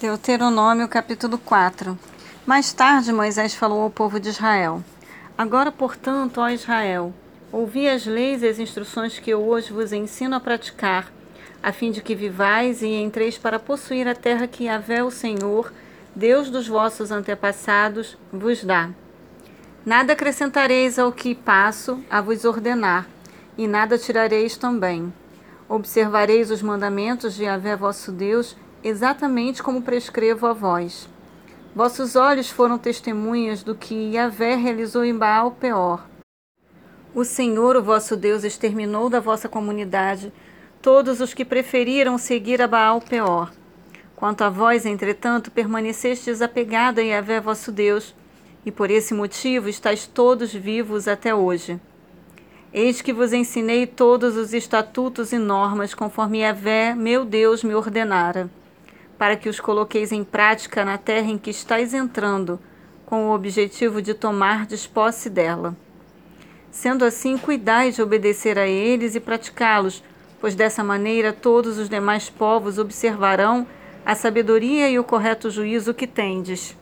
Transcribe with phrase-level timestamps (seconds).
[0.00, 1.98] Deuteronômio capítulo 4
[2.46, 4.82] Mais tarde Moisés falou ao povo de Israel:
[5.36, 7.12] Agora, portanto, ó Israel,
[7.52, 11.12] ouvi as leis e as instruções que eu hoje vos ensino a praticar,
[11.62, 15.70] a fim de que vivais e entreis para possuir a terra que Yahvé, o Senhor,
[16.16, 18.88] Deus dos vossos antepassados, vos dá.
[19.84, 23.06] Nada acrescentareis ao que passo a vos ordenar,
[23.54, 25.12] e nada tirareis também.
[25.68, 31.08] Observareis os mandamentos de Yahvé vosso Deus exatamente como prescrevo a vós.
[31.74, 36.04] Vossos olhos foram testemunhas do que Yahvé realizou em Baal Peor.
[37.14, 40.32] O Senhor, o vosso Deus, exterminou da vossa comunidade
[40.82, 43.52] todos os que preferiram seguir a Baal Peor.
[44.16, 48.14] Quanto a vós, entretanto, permanecestes apegado a Yahvé vosso Deus,
[48.64, 51.80] e por esse motivo estáis todos vivos até hoje.
[52.72, 58.50] Eis que vos ensinei todos os estatutos e normas conforme Yahvé, meu Deus, me ordenara
[59.20, 62.58] para que os coloqueis em prática na terra em que estáis entrando,
[63.04, 65.76] com o objetivo de tomardes posse dela.
[66.70, 70.02] Sendo assim, cuidai de obedecer a eles e praticá-los,
[70.40, 73.66] pois dessa maneira todos os demais povos observarão
[74.06, 76.74] a sabedoria e o correto juízo que tendes.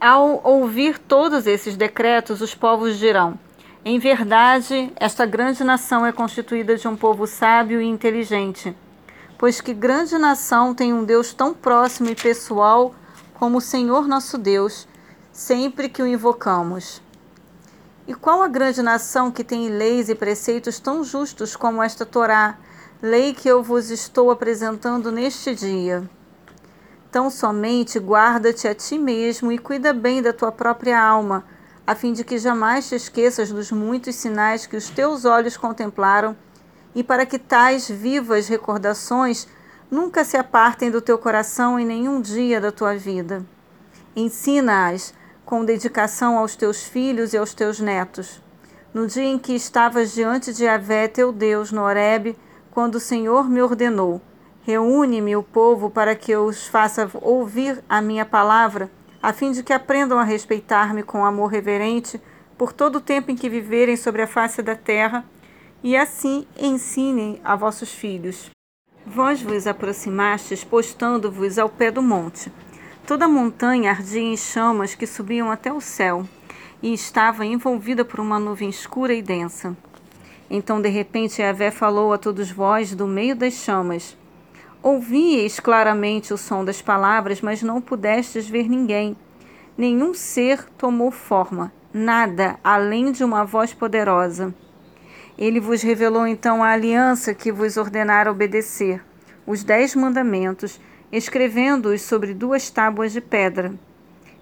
[0.00, 3.38] Ao ouvir todos esses decretos, os povos dirão:
[3.84, 8.74] Em verdade, esta grande nação é constituída de um povo sábio e inteligente
[9.42, 12.94] pois que grande nação tem um Deus tão próximo e pessoal
[13.34, 14.86] como o Senhor nosso Deus,
[15.32, 17.02] sempre que o invocamos.
[18.06, 22.56] E qual a grande nação que tem leis e preceitos tão justos como esta Torá,
[23.02, 26.08] lei que eu vos estou apresentando neste dia?
[27.10, 31.44] Tão somente guarda-te a ti mesmo e cuida bem da tua própria alma,
[31.84, 36.36] a fim de que jamais te esqueças dos muitos sinais que os teus olhos contemplaram
[36.94, 39.46] e para que tais vivas recordações
[39.90, 43.44] nunca se apartem do teu coração em nenhum dia da tua vida.
[44.16, 48.42] Ensina-as com dedicação aos teus filhos e aos teus netos.
[48.92, 52.36] No dia em que estavas diante de Avé, teu Deus, no Horebe,
[52.70, 54.20] quando o Senhor me ordenou:
[54.62, 58.90] Reúne-me o povo para que eu os faça ouvir a minha palavra,
[59.22, 62.20] a fim de que aprendam a respeitar-me com amor reverente
[62.56, 65.24] por todo o tempo em que viverem sobre a face da terra
[65.82, 68.50] e assim ensinem a vossos filhos.
[69.04, 72.52] Vós vos aproximastes, postando-vos ao pé do monte.
[73.06, 76.24] Toda a montanha ardia em chamas que subiam até o céu,
[76.80, 79.76] e estava envolvida por uma nuvem escura e densa.
[80.48, 84.16] Então, de repente, Yahvé falou a todos vós do meio das chamas.
[84.82, 89.16] Ouvíeis claramente o som das palavras, mas não pudestes ver ninguém.
[89.76, 94.54] Nenhum ser tomou forma, nada além de uma voz poderosa.
[95.38, 99.02] Ele vos revelou então a aliança que vos ordenara obedecer,
[99.46, 103.72] os dez mandamentos, escrevendo-os sobre duas tábuas de pedra.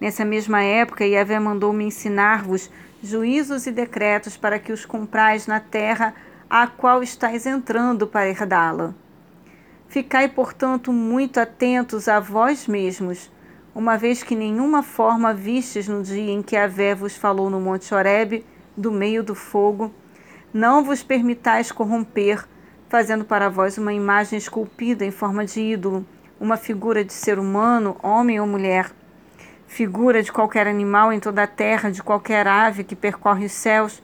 [0.00, 2.70] Nessa mesma época, Yahvé mandou-me ensinar-vos
[3.02, 6.14] juízos e decretos para que os cumprais na terra
[6.48, 8.94] a qual estáis entrando para herdá-la.
[9.88, 13.30] Ficai, portanto, muito atentos a vós mesmos,
[13.74, 17.94] uma vez que nenhuma forma vistes no dia em que Yahvé vos falou no Monte
[17.94, 18.44] Horebe,
[18.76, 19.92] do meio do fogo,
[20.56, 22.48] não vos permitais corromper,
[22.88, 26.06] fazendo para vós uma imagem esculpida em forma de ídolo,
[26.40, 28.90] uma figura de ser humano, homem ou mulher,
[29.66, 34.02] figura de qualquer animal em toda a terra, de qualquer ave que percorre os céus,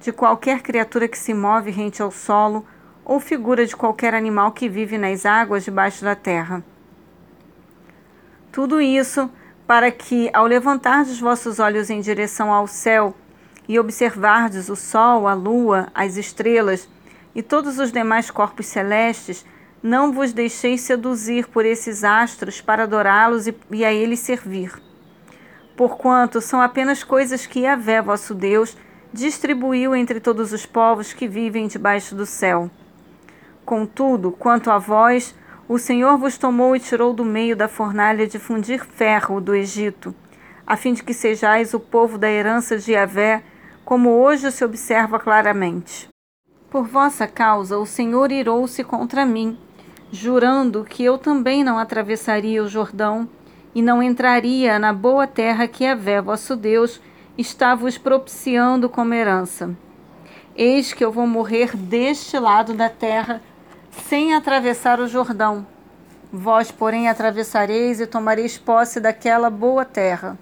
[0.00, 2.64] de qualquer criatura que se move rente ao solo,
[3.04, 6.64] ou figura de qualquer animal que vive nas águas debaixo da terra.
[8.50, 9.30] Tudo isso
[9.66, 13.14] para que, ao levantar os vossos olhos em direção ao céu,
[13.68, 16.88] e observardes o sol, a lua, as estrelas
[17.34, 19.44] e todos os demais corpos celestes,
[19.82, 24.72] não vos deixeis seduzir por esses astros para adorá-los e, e a eles servir.
[25.76, 28.76] Porquanto são apenas coisas que Yahvé, vosso Deus,
[29.12, 32.70] distribuiu entre todos os povos que vivem debaixo do céu.
[33.64, 35.34] Contudo, quanto a vós,
[35.68, 40.14] o Senhor vos tomou e tirou do meio da fornalha de fundir ferro do Egito,
[40.66, 43.42] a fim de que sejais o povo da herança de Yahvé,
[43.84, 46.08] como hoje se observa claramente.
[46.70, 49.58] Por vossa causa o Senhor irou-se contra mim,
[50.10, 53.28] jurando que eu também não atravessaria o Jordão
[53.74, 57.00] e não entraria na boa terra que Vé, vosso Deus,
[57.36, 59.74] está vos propiciando como herança.
[60.54, 63.42] Eis que eu vou morrer deste lado da terra,
[64.06, 65.66] sem atravessar o Jordão.
[66.30, 70.38] Vós, porém, atravessareis e tomareis posse daquela boa terra.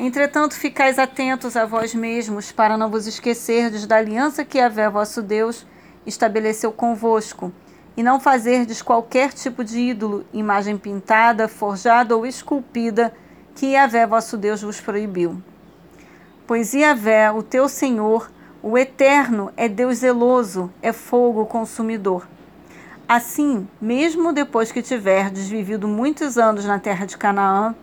[0.00, 5.20] Entretanto, ficais atentos a vós mesmos, para não vos esquecerdes da aliança que Vé vosso
[5.20, 5.66] Deus
[6.06, 7.52] estabeleceu convosco,
[7.96, 13.12] e não fazerdes qualquer tipo de ídolo, imagem pintada, forjada ou esculpida,
[13.56, 15.42] que Yahvé vosso Deus vos proibiu.
[16.46, 18.30] Pois Yahvé, o teu Senhor,
[18.62, 22.28] o Eterno, é Deus zeloso, é fogo consumidor.
[23.08, 27.74] Assim, mesmo depois que tiverdes vivido muitos anos na terra de Canaã,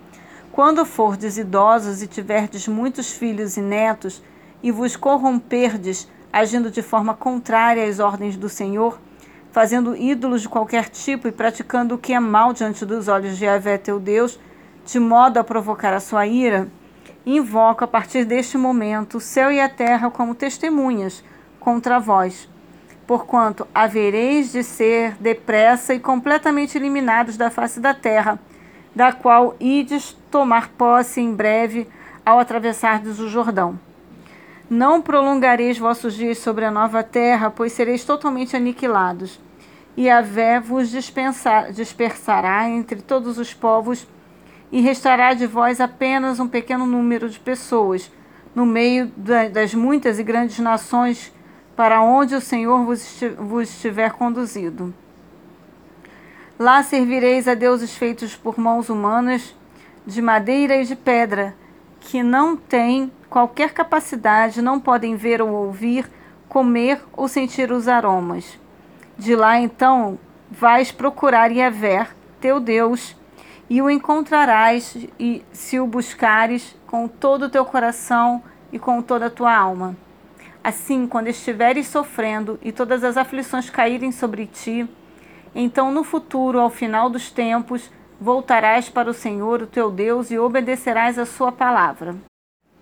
[0.55, 4.23] quando fordes idosos e tiverdes muitos filhos e netos,
[4.63, 8.97] e vos corromperdes, agindo de forma contrária às ordens do Senhor,
[9.51, 13.43] fazendo ídolos de qualquer tipo e praticando o que é mal diante dos olhos de
[13.43, 14.39] Yahvé teu Deus,
[14.85, 16.69] de modo a provocar a sua ira,
[17.25, 21.21] invoca a partir deste momento o céu e a terra como testemunhas
[21.59, 22.47] contra vós,
[23.05, 28.39] porquanto havereis de ser depressa e completamente eliminados da face da terra,
[28.95, 31.87] da qual ides tomar posse em breve
[32.25, 33.77] ao atravessardes o Jordão.
[34.69, 39.39] Não prolongareis vossos dias sobre a nova terra, pois sereis totalmente aniquilados
[39.97, 44.05] e a vé vos dispersará entre todos os povos,
[44.71, 48.11] e restará de vós apenas um pequeno número de pessoas,
[48.53, 49.09] no meio
[49.51, 51.31] das muitas e grandes nações
[51.75, 54.93] para onde o Senhor vos estiver conduzido.
[56.57, 59.53] Lá servireis a deuses feitos por mãos humanas,
[60.07, 61.53] de madeira e de pedra,
[61.99, 66.09] que não têm qualquer capacidade, não podem ver ou ouvir,
[66.47, 68.57] comer ou sentir os aromas.
[69.17, 70.17] De lá então
[70.49, 72.07] vais procurar Yahvé,
[72.39, 73.17] teu Deus,
[73.69, 78.41] e o encontrarás e se o buscares com todo o teu coração
[78.71, 79.93] e com toda a tua alma.
[80.63, 84.87] Assim, quando estiveres sofrendo e todas as aflições caírem sobre ti,
[85.55, 87.89] então no futuro, ao final dos tempos,
[88.21, 92.15] voltarás para o Senhor, o teu Deus, e obedecerás a sua palavra.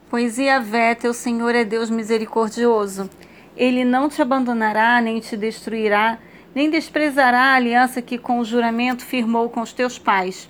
[0.10, 3.10] Pois Yahvé, teu Senhor, é Deus misericordioso
[3.56, 6.18] ele não te abandonará, nem te destruirá,
[6.56, 10.50] nem desprezará a aliança que com o juramento firmou com os teus pais.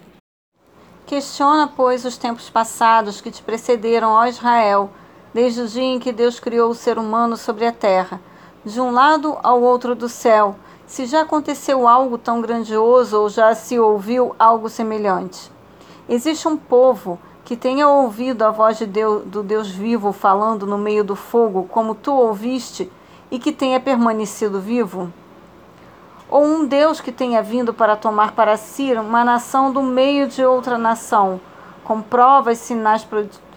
[1.05, 4.89] Questiona, pois, os tempos passados que te precederam, ó Israel,
[5.33, 8.21] desde o dia em que Deus criou o ser humano sobre a terra,
[8.65, 10.55] de um lado ao outro do céu,
[10.93, 15.51] se já aconteceu algo tão grandioso ou já se ouviu algo semelhante.
[16.07, 20.77] Existe um povo que tenha ouvido a voz de Deus, do Deus vivo falando no
[20.77, 22.91] meio do fogo, como tu ouviste,
[23.31, 25.11] e que tenha permanecido vivo?
[26.29, 30.45] Ou um Deus que tenha vindo para tomar para si uma nação do meio de
[30.45, 31.41] outra nação,
[31.83, 33.07] com provas, sinais,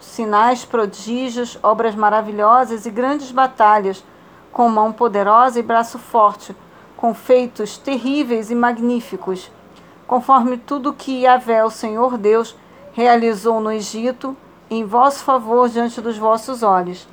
[0.01, 4.03] sinais prodígios, obras maravilhosas e grandes batalhas,
[4.51, 6.55] com mão poderosa e braço forte,
[6.97, 9.51] com feitos terríveis e magníficos,
[10.07, 12.55] conforme tudo que Yahvé, o Senhor Deus,
[12.91, 14.35] realizou no Egito
[14.69, 17.07] em vosso favor diante dos vossos olhos.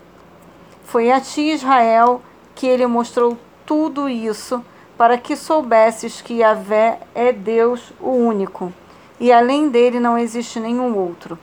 [0.84, 2.22] Foi a ti, Israel,
[2.54, 3.36] que ele mostrou
[3.66, 4.64] tudo isso
[4.96, 8.72] para que soubesses que Yahvé é Deus o único,
[9.20, 11.38] e além dele não existe nenhum outro.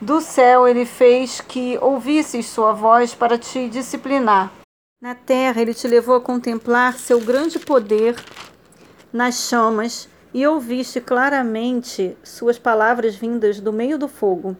[0.00, 4.59] Do céu ele fez que ouvisses sua voz para te disciplinar.
[5.00, 8.14] Na terra ele te levou a contemplar seu grande poder
[9.10, 14.54] nas chamas e ouviste claramente suas palavras vindas do meio do fogo.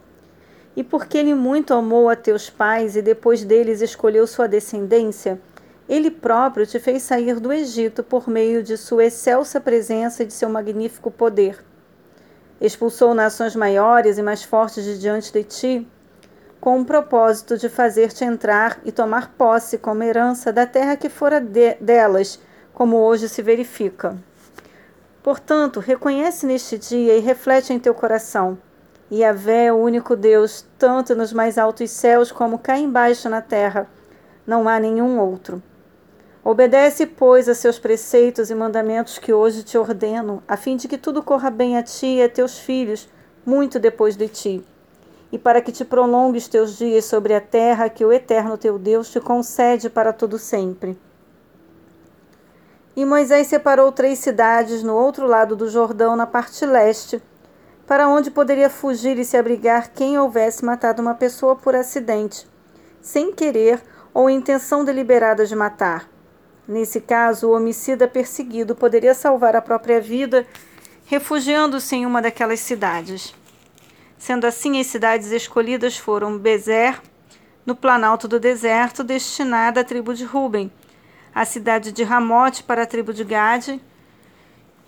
[0.75, 5.39] E porque ele muito amou a teus pais e depois deles escolheu sua descendência,
[5.87, 10.33] ele próprio te fez sair do Egito por meio de sua excelsa presença e de
[10.33, 11.63] seu magnífico poder.
[12.59, 15.87] Expulsou nações maiores e mais fortes de diante de ti,
[16.61, 21.41] com o propósito de fazer-te entrar e tomar posse como herança da terra que fora
[21.41, 22.39] de delas,
[22.71, 24.15] como hoje se verifica.
[25.23, 28.59] Portanto, reconhece neste dia e reflete em teu coração.
[29.11, 33.87] Yahvé é o único Deus, tanto nos mais altos céus como cá embaixo na terra.
[34.45, 35.61] Não há nenhum outro.
[36.43, 40.97] Obedece, pois, a seus preceitos e mandamentos que hoje te ordeno, a fim de que
[40.97, 43.09] tudo corra bem a ti e a teus filhos,
[43.43, 44.65] muito depois de ti.
[45.31, 49.09] E para que te prolongues teus dias sobre a terra que o eterno teu Deus
[49.09, 50.97] te concede para todo sempre.
[52.95, 57.21] E Moisés separou três cidades no outro lado do Jordão, na parte leste,
[57.87, 62.45] para onde poderia fugir e se abrigar quem houvesse matado uma pessoa por acidente,
[63.01, 63.81] sem querer
[64.13, 66.09] ou intenção deliberada de matar.
[66.67, 70.45] Nesse caso, o homicida perseguido poderia salvar a própria vida
[71.05, 73.35] refugiando-se em uma daquelas cidades.
[74.21, 77.01] Sendo assim, as cidades escolhidas foram Bezer,
[77.65, 80.71] no planalto do deserto, destinada à tribo de Ruben,
[81.33, 83.81] a cidade de Ramote para a tribo de Gade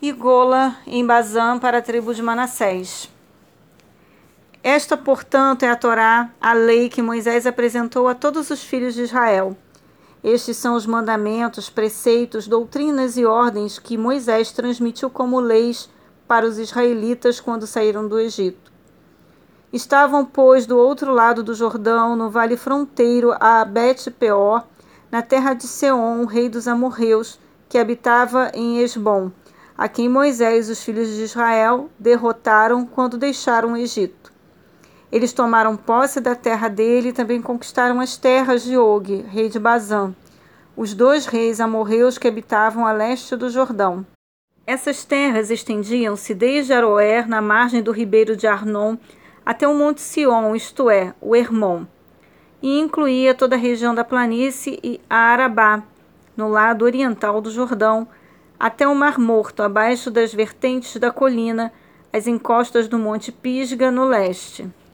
[0.00, 3.10] e Gola em Bazã para a tribo de Manassés.
[4.62, 9.02] Esta, portanto, é a Torá, a lei que Moisés apresentou a todos os filhos de
[9.02, 9.56] Israel.
[10.22, 15.90] Estes são os mandamentos, preceitos, doutrinas e ordens que Moisés transmitiu como leis
[16.28, 18.63] para os israelitas quando saíram do Egito.
[19.74, 24.62] Estavam, pois, do outro lado do Jordão, no vale fronteiro a Bet-peor,
[25.10, 29.32] na terra de Seom, rei dos amorreus, que habitava em Esbom,
[29.76, 34.32] a quem Moisés e os filhos de Israel derrotaram quando deixaram o Egito.
[35.10, 39.58] Eles tomaram posse da terra dele e também conquistaram as terras de Og, rei de
[39.58, 40.14] Bazã,
[40.76, 44.06] os dois reis amorreus que habitavam a leste do Jordão.
[44.64, 48.96] Essas terras estendiam-se desde Aroer, na margem do ribeiro de Arnon,
[49.44, 51.84] até o Monte Sion, isto é, o Hermon,
[52.62, 55.82] e incluía toda a região da planície e Arabá,
[56.36, 58.08] no lado oriental do Jordão,
[58.58, 61.72] até o Mar Morto, abaixo das vertentes da colina,
[62.12, 64.66] as encostas do Monte Pisga, no leste.